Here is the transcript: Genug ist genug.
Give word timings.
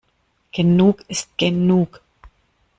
Genug 0.51 1.05
ist 1.09 1.37
genug. 1.37 2.01